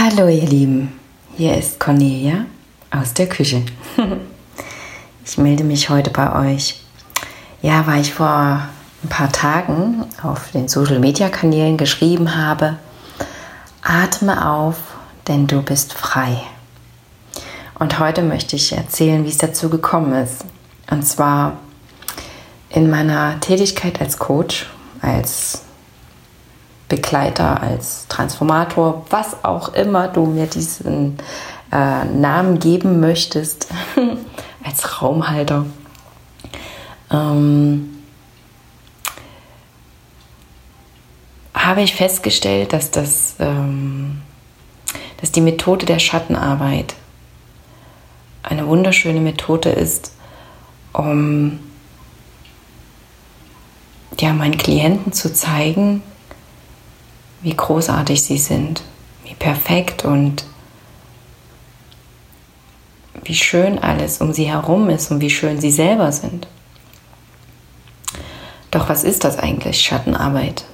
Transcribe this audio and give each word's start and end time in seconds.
Hallo 0.00 0.28
ihr 0.28 0.46
Lieben, 0.46 0.92
hier 1.36 1.56
ist 1.56 1.80
Cornelia 1.80 2.46
aus 2.92 3.14
der 3.14 3.28
Küche. 3.28 3.64
Ich 5.24 5.36
melde 5.38 5.64
mich 5.64 5.90
heute 5.90 6.10
bei 6.10 6.54
euch. 6.54 6.80
Ja, 7.62 7.84
weil 7.88 8.00
ich 8.02 8.14
vor 8.14 8.62
ein 9.02 9.08
paar 9.08 9.32
Tagen 9.32 10.04
auf 10.22 10.52
den 10.52 10.68
Social 10.68 11.00
Media 11.00 11.28
Kanälen 11.28 11.76
geschrieben 11.76 12.36
habe, 12.36 12.78
atme 13.82 14.48
auf, 14.48 14.76
denn 15.26 15.48
du 15.48 15.62
bist 15.62 15.94
frei. 15.94 16.42
Und 17.80 17.98
heute 17.98 18.22
möchte 18.22 18.54
ich 18.54 18.72
erzählen, 18.72 19.24
wie 19.24 19.30
es 19.30 19.38
dazu 19.38 19.68
gekommen 19.68 20.12
ist. 20.12 20.44
Und 20.88 21.02
zwar 21.02 21.58
in 22.70 22.88
meiner 22.88 23.40
Tätigkeit 23.40 24.00
als 24.00 24.16
Coach, 24.16 24.66
als 25.02 25.64
Begleiter, 26.88 27.62
als 27.62 28.06
Transformator, 28.08 29.04
was 29.10 29.44
auch 29.44 29.74
immer 29.74 30.08
du 30.08 30.24
mir 30.24 30.46
diesen 30.46 31.18
äh, 31.70 32.04
Namen 32.04 32.58
geben 32.58 33.00
möchtest, 33.00 33.68
als 34.64 35.02
Raumhalter. 35.02 35.66
Ähm, 37.10 37.98
habe 41.54 41.82
ich 41.82 41.94
festgestellt, 41.94 42.72
dass, 42.72 42.90
das, 42.90 43.36
ähm, 43.38 44.22
dass 45.20 45.32
die 45.32 45.42
Methode 45.42 45.84
der 45.84 45.98
Schattenarbeit 45.98 46.94
eine 48.42 48.66
wunderschöne 48.66 49.20
Methode 49.20 49.68
ist, 49.68 50.12
um 50.94 51.60
ja, 54.18 54.32
meinen 54.32 54.56
Klienten 54.56 55.12
zu 55.12 55.32
zeigen, 55.32 56.02
wie 57.42 57.54
großartig 57.54 58.22
sie 58.22 58.38
sind, 58.38 58.82
wie 59.24 59.34
perfekt 59.34 60.04
und 60.04 60.44
wie 63.24 63.34
schön 63.34 63.78
alles 63.78 64.20
um 64.20 64.32
sie 64.32 64.44
herum 64.44 64.88
ist 64.90 65.10
und 65.10 65.20
wie 65.20 65.30
schön 65.30 65.60
sie 65.60 65.70
selber 65.70 66.12
sind. 66.12 66.46
Doch 68.70 68.88
was 68.88 69.04
ist 69.04 69.24
das 69.24 69.38
eigentlich, 69.38 69.80
Schattenarbeit? 69.80 70.64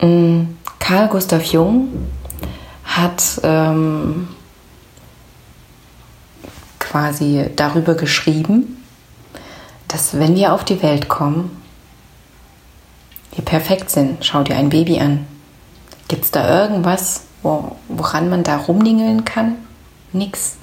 Mm, 0.00 0.56
Carl 0.78 1.08
Gustav 1.08 1.44
Jung 1.44 1.88
hat 2.84 3.40
ähm, 3.42 4.28
quasi 6.78 7.46
darüber 7.56 7.94
geschrieben, 7.94 8.82
dass 9.88 10.18
wenn 10.18 10.36
wir 10.36 10.52
auf 10.52 10.64
die 10.64 10.82
Welt 10.82 11.08
kommen, 11.08 11.50
wir 13.34 13.44
perfekt 13.44 13.90
sind. 13.90 14.24
Schau 14.24 14.42
dir 14.42 14.56
ein 14.56 14.68
Baby 14.68 15.00
an. 15.00 15.26
Gibt 16.08 16.24
es 16.24 16.30
da 16.30 16.62
irgendwas, 16.62 17.22
wo, 17.42 17.76
woran 17.88 18.28
man 18.28 18.42
da 18.42 18.56
rumdingeln 18.56 19.24
kann? 19.24 19.56
Nix. 20.12 20.56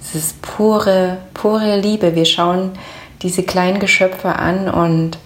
Es 0.00 0.14
ist 0.14 0.42
pure, 0.42 1.18
pure 1.32 1.80
Liebe. 1.80 2.14
Wir 2.14 2.24
schauen 2.24 2.72
diese 3.22 3.42
kleinen 3.42 3.78
Geschöpfe 3.78 4.36
an 4.36 4.68
und 4.68 5.18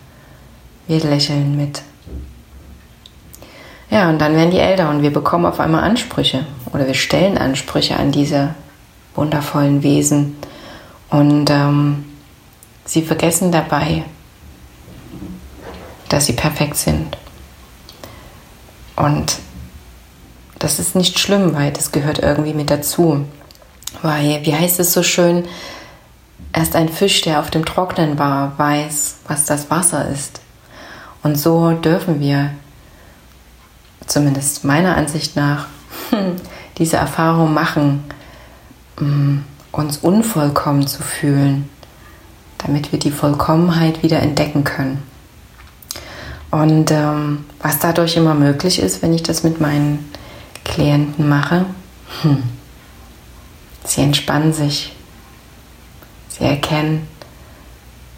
wir 0.87 1.01
lächeln 1.01 1.57
mit. 1.57 1.83
Ja, 3.91 4.09
und 4.11 4.19
dann 4.21 4.37
werden 4.37 4.51
die 4.51 4.59
älter 4.59 4.91
und 4.91 5.03
wir 5.03 5.13
bekommen 5.13 5.47
auf 5.47 5.61
einmal 5.61 5.83
Ansprüche 5.83 6.45
oder 6.73 6.87
wir 6.87 6.95
stellen 6.95 7.39
Ansprüche 7.39 7.97
an 7.97 8.13
diese 8.13 8.55
wundervollen 9.15 9.83
Wesen. 9.83 10.37
Und 11.11 11.51
ähm, 11.51 12.05
sie 12.85 13.03
vergessen 13.03 13.51
dabei, 13.51 14.05
dass 16.09 16.27
sie 16.27 16.35
perfekt 16.35 16.77
sind. 16.77 17.17
Und 18.99 19.39
das 20.59 20.81
ist 20.81 20.97
nicht 20.97 21.21
schlimm, 21.21 21.55
weil 21.55 21.73
das 21.73 21.93
gehört 21.93 22.19
irgendwie 22.19 22.53
mit 22.53 22.69
dazu. 22.69 23.25
Weil, 24.03 24.45
wie 24.45 24.55
heißt 24.55 24.81
es 24.81 24.93
so 24.93 25.05
schön, 25.05 25.45
erst 26.53 26.75
ein 26.75 26.89
Fisch, 26.89 27.21
der 27.23 27.39
auf 27.39 27.51
dem 27.51 27.65
Trocknen 27.65 28.19
war, 28.19 28.59
weiß, 28.59 29.19
was 29.29 29.45
das 29.45 29.71
Wasser 29.71 30.09
ist. 30.09 30.41
Und 31.23 31.37
so 31.37 31.73
dürfen 31.73 32.21
wir, 32.21 32.51
zumindest 34.07 34.65
meiner 34.65 34.97
Ansicht 34.97 35.37
nach, 35.37 35.69
diese 36.79 36.97
Erfahrung 36.97 37.55
machen, 37.55 38.03
mm, 38.99 39.39
uns 39.71 39.99
unvollkommen 39.99 40.89
zu 40.89 41.03
fühlen, 41.03 41.69
damit 42.59 42.91
wir 42.91 42.99
die 42.99 43.13
Vollkommenheit 43.13 44.03
wieder 44.03 44.21
entdecken 44.21 44.65
können. 44.65 45.03
Und 46.51 46.91
ähm, 46.91 47.45
was 47.61 47.79
dadurch 47.79 48.17
immer 48.17 48.35
möglich 48.35 48.81
ist, 48.81 49.03
wenn 49.03 49.13
ich 49.13 49.23
das 49.23 49.43
mit 49.43 49.61
meinen 49.61 50.11
Klienten 50.65 51.29
mache, 51.29 51.67
hm, 52.23 52.43
sie 53.85 54.03
entspannen 54.03 54.53
sich. 54.53 54.95
Sie 56.29 56.45
erkennen, 56.45 57.07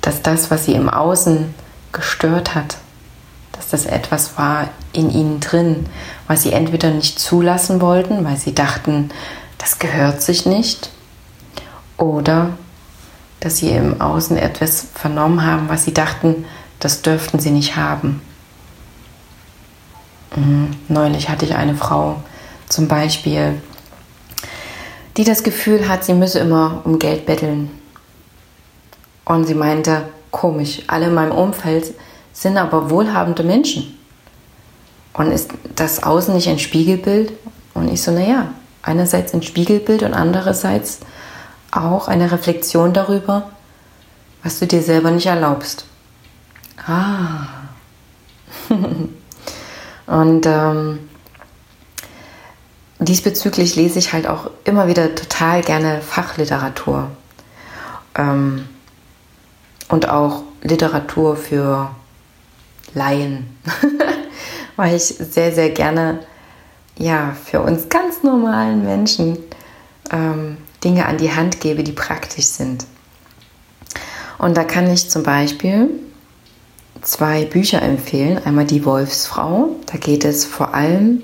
dass 0.01 0.23
das, 0.23 0.51
was 0.51 0.67
sie 0.67 0.75
im 0.75 0.89
Außen 0.89 1.55
gestört 1.93 2.55
hat, 2.55 2.77
dass 3.53 3.69
das 3.69 3.87
etwas 3.87 4.39
war 4.39 4.69
in 4.93 5.11
ihnen 5.11 5.41
drin, 5.41 5.87
was 6.27 6.43
sie 6.43 6.53
entweder 6.53 6.91
nicht 6.91 7.19
zulassen 7.19 7.81
wollten, 7.81 8.25
weil 8.25 8.37
sie 8.37 8.55
dachten, 8.55 9.11
das 9.59 9.79
gehört 9.79 10.23
sich 10.23 10.47
nicht, 10.47 10.91
oder 11.97 12.51
dass 13.41 13.59
sie 13.59 13.71
im 13.71 14.01
Außen 14.01 14.37
etwas 14.37 14.87
vernommen 14.95 15.45
haben, 15.45 15.69
was 15.69 15.85
sie 15.85 15.95
dachten, 15.95 16.45
das 16.81 17.03
dürften 17.03 17.39
sie 17.39 17.51
nicht 17.51 17.77
haben. 17.77 18.21
Mhm. 20.35 20.71
Neulich 20.89 21.29
hatte 21.29 21.45
ich 21.45 21.55
eine 21.55 21.77
Frau 21.77 22.23
zum 22.69 22.89
Beispiel, 22.89 23.61
die 25.17 25.25
das 25.25 25.43
Gefühl 25.43 25.89
hat, 25.89 26.05
sie 26.05 26.15
müsse 26.15 26.39
immer 26.39 26.83
um 26.85 26.99
Geld 26.99 27.27
betteln. 27.27 27.71
Und 29.25 29.45
sie 29.45 29.55
meinte, 29.55 30.09
komisch, 30.31 30.83
alle 30.87 31.07
in 31.07 31.15
meinem 31.15 31.33
Umfeld 31.33 31.95
sind 32.33 32.57
aber 32.57 32.91
wohlhabende 32.91 33.43
Menschen. 33.43 33.99
Und 35.13 35.33
ist 35.33 35.51
das 35.77 36.03
Außen 36.03 36.35
nicht 36.35 36.49
ein 36.49 36.59
Spiegelbild? 36.59 37.33
Und 37.75 37.93
ich 37.93 38.03
so, 38.03 38.13
naja, 38.13 38.53
einerseits 38.83 39.35
ein 39.35 39.43
Spiegelbild 39.43 40.03
und 40.03 40.15
andererseits 40.15 41.01
auch 41.71 42.09
eine 42.09 42.31
Reflexion 42.33 42.93
darüber, 42.93 43.51
was 44.43 44.59
du 44.59 44.67
dir 44.67 44.83
selber 44.83 45.11
nicht 45.11 45.27
erlaubst. 45.27 45.85
Ah. 46.87 47.47
und 50.07 50.47
ähm, 50.47 50.99
diesbezüglich 52.99 53.77
lese 53.77 53.99
ich 53.99 54.13
halt 54.13 54.27
auch 54.27 54.51
immer 54.65 54.89
wieder 54.89 55.15
total 55.15 55.63
gerne 55.63 56.01
Fachliteratur. 56.01 57.11
Ähm, 58.15 58.69
und 59.89 60.09
auch 60.09 60.43
Literatur 60.63 61.37
für 61.37 61.91
Laien. 62.95 63.57
Weil 64.77 64.97
ich 64.97 65.05
sehr, 65.05 65.53
sehr 65.53 65.71
gerne 65.71 66.21
ja, 66.97 67.35
für 67.45 67.61
uns 67.61 67.89
ganz 67.89 68.23
normalen 68.23 68.85
Menschen 68.85 69.39
ähm, 70.11 70.59
Dinge 70.85 71.07
an 71.07 71.19
die 71.19 71.33
Hand 71.33 71.61
gebe, 71.61 71.83
die 71.83 71.93
praktisch 71.93 72.47
sind. 72.47 72.87
Und 74.39 74.57
da 74.57 74.65
kann 74.65 74.91
ich 74.91 75.11
zum 75.11 75.23
Beispiel 75.23 75.91
zwei 77.03 77.45
Bücher 77.45 77.83
empfehlen. 77.83 78.41
Einmal 78.45 78.67
Die 78.67 78.85
Wolfsfrau, 78.85 79.77
da 79.87 79.97
geht 79.99 80.25
es 80.25 80.45
vor 80.45 80.75
allem 80.75 81.23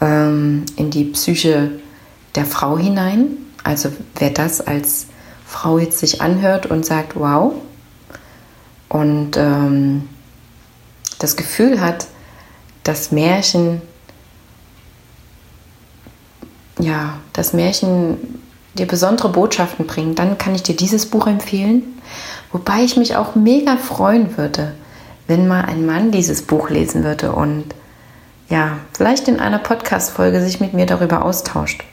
ähm, 0.00 0.64
in 0.76 0.90
die 0.90 1.04
Psyche 1.04 1.72
der 2.34 2.44
Frau 2.44 2.78
hinein. 2.78 3.28
Also 3.64 3.90
wer 4.16 4.30
das 4.30 4.60
als 4.60 5.06
Frau 5.46 5.78
jetzt 5.78 5.98
sich 5.98 6.20
anhört 6.20 6.66
und 6.66 6.84
sagt, 6.84 7.16
wow, 7.16 7.52
und 8.88 9.36
ähm, 9.36 10.08
das 11.18 11.36
Gefühl 11.36 11.80
hat, 11.80 12.06
das 12.84 13.12
Märchen, 13.12 13.82
ja, 16.78 17.18
das 17.32 17.52
Märchen 17.52 18.40
dir 18.74 18.86
besondere 18.86 19.28
Botschaften 19.30 19.86
bringt, 19.86 20.18
dann 20.18 20.38
kann 20.38 20.54
ich 20.54 20.62
dir 20.62 20.76
dieses 20.76 21.06
Buch 21.06 21.26
empfehlen. 21.26 21.82
Wobei 22.52 22.82
ich 22.82 22.96
mich 22.96 23.16
auch 23.16 23.34
mega 23.34 23.76
freuen 23.76 24.36
würde, 24.36 24.74
wenn 25.26 25.48
mal 25.48 25.64
ein 25.64 25.84
Mann 25.84 26.10
dieses 26.10 26.42
Buch 26.42 26.70
lesen 26.70 27.04
würde 27.04 27.32
und 27.32 27.74
ja, 28.48 28.78
vielleicht 28.96 29.28
in 29.28 29.40
einer 29.40 29.58
Podcast-Folge 29.58 30.40
sich 30.40 30.58
mit 30.58 30.72
mir 30.72 30.86
darüber 30.86 31.24
austauscht, 31.24 31.84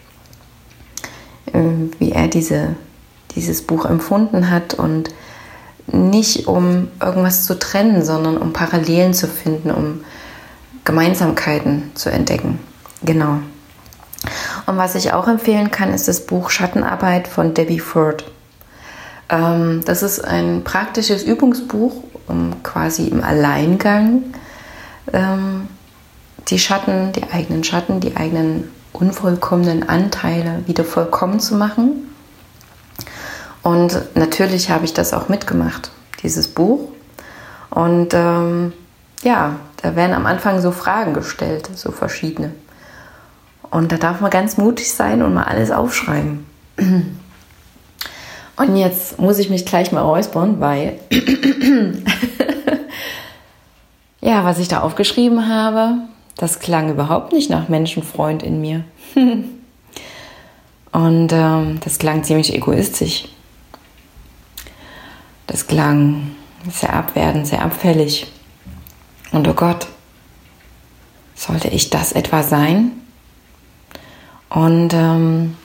äh, 1.51 1.59
wie 1.99 2.11
er 2.11 2.29
diese, 2.29 2.75
dieses 3.35 3.61
Buch 3.61 3.85
empfunden 3.85 4.49
hat 4.49 4.73
und 4.73 5.09
nicht 5.87 6.47
um 6.47 6.87
irgendwas 7.01 7.45
zu 7.45 7.59
trennen, 7.59 8.03
sondern 8.03 8.37
um 8.37 8.53
Parallelen 8.53 9.13
zu 9.13 9.27
finden, 9.27 9.69
um 9.69 10.03
Gemeinsamkeiten 10.85 11.91
zu 11.95 12.09
entdecken. 12.09 12.59
Genau. 13.03 13.39
Und 14.65 14.77
was 14.77 14.95
ich 14.95 15.13
auch 15.13 15.27
empfehlen 15.27 15.71
kann, 15.71 15.93
ist 15.93 16.07
das 16.07 16.25
Buch 16.25 16.49
Schattenarbeit 16.49 17.27
von 17.27 17.53
Debbie 17.53 17.79
Ford. 17.79 18.31
Ähm, 19.29 19.81
das 19.85 20.03
ist 20.03 20.23
ein 20.23 20.63
praktisches 20.63 21.23
Übungsbuch, 21.23 22.03
um 22.27 22.63
quasi 22.63 23.07
im 23.07 23.23
Alleingang 23.23 24.23
ähm, 25.13 25.67
die 26.47 26.59
Schatten, 26.59 27.11
die 27.13 27.23
eigenen 27.23 27.63
Schatten, 27.63 27.99
die 27.99 28.15
eigenen 28.15 28.69
unvollkommenen 28.93 29.87
Anteile 29.89 30.63
wieder 30.67 30.83
vollkommen 30.83 31.39
zu 31.39 31.55
machen. 31.55 32.09
Und 33.61 33.99
natürlich 34.15 34.69
habe 34.69 34.85
ich 34.85 34.93
das 34.93 35.13
auch 35.13 35.27
mitgemacht, 35.27 35.91
dieses 36.21 36.47
Buch. 36.47 36.89
Und 37.71 38.13
ähm, 38.13 38.73
ja, 39.23 39.55
da 39.81 39.95
werden 39.95 40.13
am 40.13 40.27
Anfang 40.27 40.61
so 40.61 40.71
Fragen 40.71 41.13
gestellt, 41.13 41.69
so 41.73 41.91
verschiedene. 41.91 42.51
Und 43.71 43.91
da 43.91 43.97
darf 43.97 44.21
man 44.21 44.29
ganz 44.29 44.57
mutig 44.57 44.93
sein 44.93 45.21
und 45.23 45.33
mal 45.33 45.43
alles 45.43 45.71
aufschreiben. 45.71 46.45
Und 48.57 48.77
jetzt 48.77 49.19
muss 49.19 49.37
ich 49.37 49.49
mich 49.49 49.65
gleich 49.65 49.91
mal 49.91 50.01
räuspern, 50.01 50.59
weil 50.59 50.99
ja, 54.21 54.45
was 54.45 54.59
ich 54.59 54.67
da 54.67 54.81
aufgeschrieben 54.81 55.47
habe, 55.49 55.97
das 56.37 56.59
klang 56.59 56.89
überhaupt 56.89 57.33
nicht 57.33 57.49
nach 57.49 57.67
Menschenfreund 57.69 58.43
in 58.43 58.61
mir. 58.61 58.83
Und 60.91 61.33
ähm, 61.33 61.79
das 61.83 61.99
klang 61.99 62.23
ziemlich 62.23 62.53
egoistisch. 62.53 63.25
Das 65.47 65.67
klang 65.67 66.31
sehr 66.71 66.93
abwertend, 66.93 67.47
sehr 67.47 67.61
abfällig. 67.61 68.27
Und 69.31 69.47
oh 69.47 69.53
Gott, 69.53 69.87
sollte 71.35 71.67
ich 71.67 71.89
das 71.89 72.13
etwa 72.13 72.43
sein? 72.43 72.91
Und 74.49 74.93
ähm, 74.93 75.57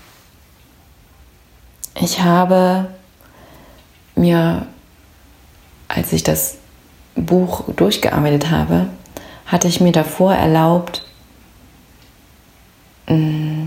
ich 1.95 2.21
habe 2.21 2.89
mir, 4.15 4.67
als 5.89 6.13
ich 6.13 6.23
das 6.23 6.59
Buch 7.15 7.65
durchgearbeitet 7.75 8.51
habe, 8.51 8.87
hatte 9.47 9.69
ich 9.69 9.81
mir 9.81 9.93
davor 9.93 10.35
erlaubt, 10.35 11.05
mm, 13.09 13.67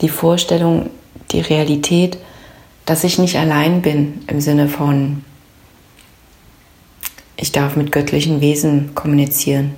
die 0.00 0.08
Vorstellung, 0.08 0.90
die 1.30 1.40
Realität, 1.40 2.18
dass 2.86 3.04
ich 3.04 3.18
nicht 3.18 3.36
allein 3.36 3.82
bin 3.82 4.24
im 4.26 4.40
Sinne 4.40 4.68
von, 4.68 5.24
ich 7.36 7.52
darf 7.52 7.76
mit 7.76 7.92
göttlichen 7.92 8.40
Wesen 8.40 8.94
kommunizieren, 8.94 9.74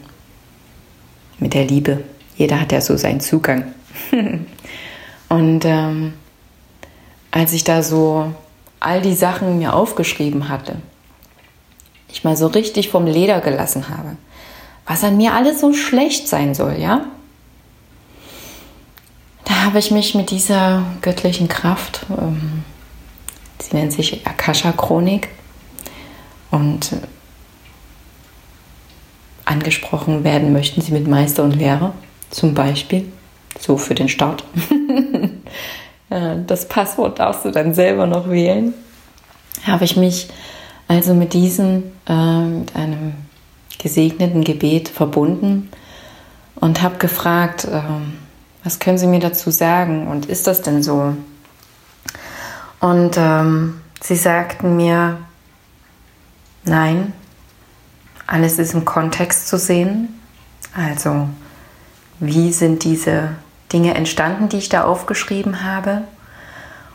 mit 1.38 1.54
der 1.54 1.64
Liebe. 1.64 2.02
Jeder 2.36 2.60
hat 2.60 2.72
ja 2.72 2.80
so 2.80 2.96
seinen 2.96 3.20
Zugang. 3.20 3.72
Und 5.28 5.64
ähm, 5.64 6.14
als 7.32 7.52
ich 7.52 7.64
da 7.64 7.82
so 7.82 8.32
all 8.78 9.00
die 9.00 9.14
Sachen 9.14 9.58
mir 9.58 9.74
aufgeschrieben 9.74 10.48
hatte, 10.48 10.76
ich 12.08 12.22
mal 12.22 12.36
so 12.36 12.46
richtig 12.46 12.90
vom 12.90 13.06
Leder 13.06 13.40
gelassen 13.40 13.88
habe, 13.88 14.16
was 14.86 15.02
an 15.02 15.16
mir 15.16 15.34
alles 15.34 15.60
so 15.60 15.72
schlecht 15.72 16.28
sein 16.28 16.54
soll, 16.54 16.76
ja? 16.78 17.06
Da 19.44 19.64
habe 19.64 19.78
ich 19.78 19.90
mich 19.90 20.14
mit 20.14 20.30
dieser 20.30 20.84
göttlichen 21.00 21.48
Kraft, 21.48 22.06
ähm, 22.10 22.64
sie 23.60 23.76
nennt 23.76 23.92
sich 23.92 24.24
Akasha-Chronik, 24.26 25.28
und 26.50 26.94
angesprochen 29.46 30.22
werden 30.22 30.52
möchten 30.52 30.82
sie 30.82 30.92
mit 30.92 31.08
Meister 31.08 31.42
und 31.42 31.56
Lehrer, 31.56 31.94
zum 32.30 32.52
Beispiel, 32.52 33.10
so 33.58 33.78
für 33.78 33.94
den 33.94 34.10
Start. 34.10 34.44
das 36.46 36.66
Passwort 36.68 37.18
darfst 37.18 37.44
du 37.44 37.50
dann 37.50 37.74
selber 37.74 38.06
noch 38.06 38.28
wählen. 38.28 38.74
Habe 39.66 39.84
ich 39.84 39.96
mich 39.96 40.28
also 40.88 41.14
mit 41.14 41.32
diesem, 41.32 41.84
äh, 42.06 42.40
mit 42.44 42.76
einem 42.76 43.14
gesegneten 43.78 44.44
Gebet 44.44 44.88
verbunden 44.88 45.70
und 46.56 46.82
habe 46.82 46.98
gefragt, 46.98 47.64
äh, 47.64 47.80
was 48.64 48.78
können 48.78 48.98
Sie 48.98 49.06
mir 49.06 49.20
dazu 49.20 49.50
sagen 49.50 50.06
und 50.06 50.26
ist 50.26 50.46
das 50.46 50.62
denn 50.62 50.82
so? 50.82 51.14
Und 52.80 53.16
ähm, 53.16 53.80
sie 54.00 54.16
sagten 54.16 54.76
mir, 54.76 55.18
nein, 56.64 57.12
alles 58.26 58.58
ist 58.58 58.74
im 58.74 58.84
Kontext 58.84 59.48
zu 59.48 59.58
sehen. 59.58 60.20
Also, 60.74 61.28
wie 62.18 62.52
sind 62.52 62.84
diese 62.84 63.30
Dinge 63.72 63.94
entstanden, 63.94 64.48
die 64.48 64.58
ich 64.58 64.68
da 64.68 64.84
aufgeschrieben 64.84 65.64
habe? 65.64 66.02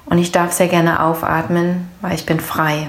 Und 0.05 0.19
ich 0.19 0.31
darf 0.31 0.53
sehr 0.53 0.67
gerne 0.67 1.03
aufatmen, 1.03 1.89
weil 2.01 2.15
ich 2.15 2.25
bin 2.25 2.39
frei. 2.39 2.87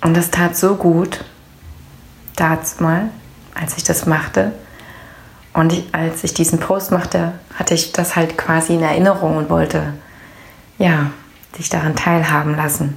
Und 0.00 0.16
das 0.16 0.30
tat 0.30 0.56
so 0.56 0.76
gut, 0.76 1.24
damals 2.36 2.80
mal, 2.80 3.10
als 3.54 3.76
ich 3.76 3.84
das 3.84 4.06
machte. 4.06 4.52
Und 5.52 5.72
ich, 5.72 5.84
als 5.92 6.24
ich 6.24 6.34
diesen 6.34 6.58
Post 6.58 6.92
machte, 6.92 7.32
hatte 7.54 7.74
ich 7.74 7.92
das 7.92 8.16
halt 8.16 8.38
quasi 8.38 8.74
in 8.74 8.82
Erinnerung 8.82 9.36
und 9.36 9.50
wollte, 9.50 9.92
ja, 10.78 11.10
dich 11.58 11.68
daran 11.68 11.94
teilhaben 11.94 12.56
lassen. 12.56 12.96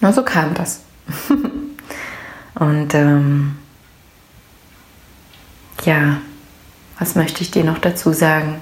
Und 0.00 0.14
so 0.14 0.22
kam 0.22 0.54
das. 0.54 0.80
und 2.54 2.94
ähm, 2.94 3.56
ja, 5.84 6.18
was 7.02 7.16
möchte 7.16 7.42
ich 7.42 7.50
dir 7.50 7.64
noch 7.64 7.78
dazu 7.78 8.12
sagen? 8.12 8.60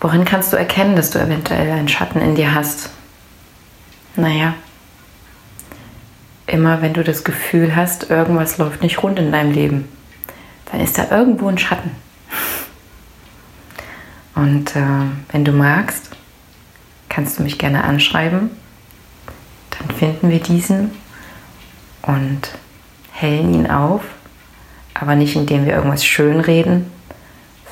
Worin 0.00 0.24
kannst 0.24 0.52
du 0.52 0.56
erkennen, 0.56 0.96
dass 0.96 1.10
du 1.10 1.20
eventuell 1.20 1.70
einen 1.70 1.86
Schatten 1.86 2.20
in 2.20 2.34
dir 2.34 2.56
hast? 2.56 2.90
Naja, 4.16 4.54
immer 6.48 6.82
wenn 6.82 6.92
du 6.92 7.04
das 7.04 7.22
Gefühl 7.22 7.76
hast, 7.76 8.10
irgendwas 8.10 8.58
läuft 8.58 8.82
nicht 8.82 9.00
rund 9.00 9.20
in 9.20 9.30
deinem 9.30 9.52
Leben, 9.52 9.88
dann 10.72 10.80
ist 10.80 10.98
da 10.98 11.08
irgendwo 11.08 11.46
ein 11.46 11.56
Schatten. 11.56 11.92
Und 14.34 14.74
äh, 14.74 14.82
wenn 15.30 15.44
du 15.44 15.52
magst, 15.52 16.10
kannst 17.08 17.38
du 17.38 17.44
mich 17.44 17.58
gerne 17.58 17.84
anschreiben. 17.84 18.50
Dann 19.70 19.96
finden 19.96 20.30
wir 20.30 20.40
diesen 20.40 20.90
und 22.02 22.50
hellen 23.12 23.54
ihn 23.54 23.70
auf, 23.70 24.02
aber 24.94 25.14
nicht 25.16 25.36
indem 25.36 25.66
wir 25.66 25.74
irgendwas 25.74 26.04
schönreden, 26.04 26.90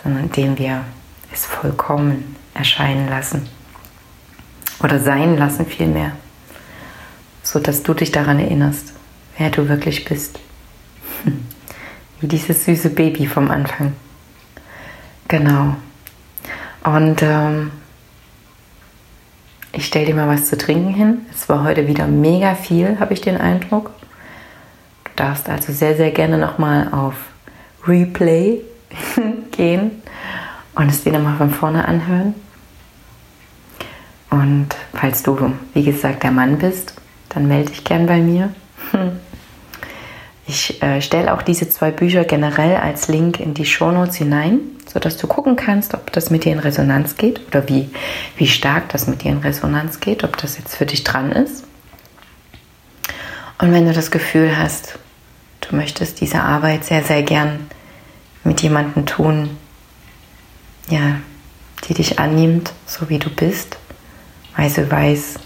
sondern 0.03 0.25
indem 0.25 0.59
wir 0.59 0.85
es 1.33 1.47
vollkommen 1.47 2.37
erscheinen 2.55 3.09
lassen 3.09 3.49
oder 4.83 4.99
sein 5.01 5.39
lassen 5.39 5.65
vielmehr 5.65 6.13
so 7.43 7.59
dass 7.59 7.83
du 7.83 7.95
dich 7.95 8.13
daran 8.13 8.39
erinnerst, 8.39 8.93
wer 9.37 9.51
du 9.51 9.69
wirklich 9.69 10.05
bist. 10.05 10.39
Wie 12.21 12.29
dieses 12.29 12.65
süße 12.65 12.91
Baby 12.91 13.27
vom 13.27 13.51
Anfang. 13.51 13.93
Genau. 15.29 15.77
Und 16.85 17.23
ähm, 17.23 17.73
ich 19.73 19.87
stelle 19.87 20.07
dir 20.07 20.15
mal 20.15 20.29
was 20.29 20.47
zu 20.47 20.57
trinken 20.57 20.95
hin. 20.95 21.27
Es 21.33 21.49
war 21.49 21.65
heute 21.65 21.87
wieder 21.87 22.07
mega 22.07 22.55
viel, 22.55 22.99
habe 23.01 23.15
ich 23.15 23.21
den 23.21 23.39
Eindruck. 23.39 23.91
Du 25.15 25.23
darfst 25.25 25.49
also 25.49 25.73
sehr, 25.73 25.97
sehr 25.97 26.11
gerne 26.11 26.39
nochmal 26.39 26.89
auf 26.93 27.15
Replay 27.87 28.61
gehen 29.51 30.03
und 30.75 30.89
es 30.89 31.05
dir 31.05 31.13
nochmal 31.13 31.37
von 31.37 31.51
vorne 31.51 31.87
anhören. 31.87 32.35
Und 34.31 34.69
falls 34.95 35.23
du, 35.23 35.53
wie 35.75 35.85
gesagt, 35.85 36.23
der 36.23 36.31
Mann 36.31 36.59
bist 36.59 36.95
dann 37.35 37.49
melde 37.49 37.71
dich 37.71 37.85
gern 37.85 38.07
bei 38.07 38.19
mir. 38.19 38.53
Ich 40.45 40.83
äh, 40.83 41.01
stelle 41.01 41.33
auch 41.33 41.41
diese 41.41 41.69
zwei 41.69 41.93
Bücher 41.93 42.25
generell 42.25 42.77
als 42.77 43.07
Link 43.07 43.39
in 43.39 43.55
die 43.55 43.65
Shownotes 43.65 44.17
hinein, 44.17 44.59
sodass 44.93 45.17
du 45.17 45.29
gucken 45.29 45.55
kannst, 45.55 45.95
ob 45.95 46.13
das 46.13 46.31
mit 46.31 46.45
dir 46.45 46.53
in 46.53 46.59
Resonanz 46.59 47.17
geht 47.17 47.41
oder 47.47 47.69
wie, 47.69 47.89
wie 48.37 48.49
stark 48.49 48.89
das 48.89 49.07
mit 49.07 49.23
dir 49.23 49.31
in 49.31 49.39
Resonanz 49.39 50.01
geht, 50.01 50.25
ob 50.25 50.37
das 50.37 50.59
jetzt 50.59 50.75
für 50.75 50.85
dich 50.85 51.05
dran 51.05 51.31
ist. 51.31 51.65
Und 53.61 53.73
wenn 53.73 53.87
du 53.87 53.93
das 53.93 54.11
Gefühl 54.11 54.59
hast, 54.59 54.99
du 55.73 55.77
möchtest 55.77 56.21
diese 56.21 56.43
Arbeit 56.43 56.85
sehr, 56.85 57.03
sehr 57.03 57.23
gern 57.23 57.67
mit 58.45 58.61
jemandem 58.61 59.07
tun, 59.07 59.57
ja, 60.89 61.21
die 61.89 61.95
dich 61.95 62.19
annimmt, 62.19 62.73
so 62.87 63.09
wie 63.09 63.19
du 63.19 63.31
bist, 63.31 63.79
weil 64.55 64.69
sie 64.69 64.91
weiß, 64.91 65.37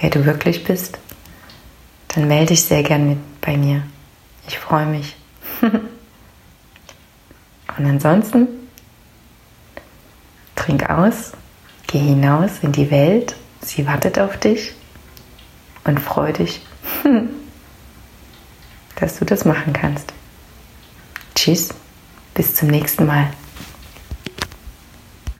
wer 0.00 0.10
du 0.10 0.24
wirklich 0.24 0.64
bist, 0.64 0.98
dann 2.08 2.28
melde 2.28 2.46
dich 2.46 2.64
sehr 2.64 2.82
gerne 2.82 3.18
bei 3.42 3.58
mir. 3.58 3.82
Ich 4.48 4.58
freue 4.58 4.86
mich. 4.86 5.16
Und 5.60 5.90
ansonsten 7.86 8.48
trink 10.56 10.88
aus, 10.88 11.32
geh 11.88 11.98
hinaus 11.98 12.52
in 12.62 12.72
die 12.72 12.90
Welt, 12.90 13.36
sie 13.60 13.86
wartet 13.86 14.18
auf 14.18 14.38
dich 14.38 14.72
und 15.82 15.98
freu 15.98 16.32
dich, 16.32 16.62
dass 18.96 19.18
du 19.18 19.24
das 19.24 19.44
machen 19.44 19.72
kannst. 19.72 20.12
Tschüss, 21.34 21.70
bis 22.34 22.54
zum 22.54 22.68
nächsten 22.68 23.06
Mal. 23.06 23.30